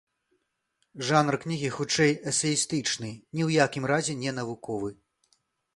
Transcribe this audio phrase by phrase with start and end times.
[1.09, 4.91] Жанр кнігі хутчэй эсэістычны, ні ў якім разе не навуковы.